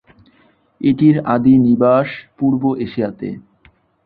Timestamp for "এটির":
0.81-1.15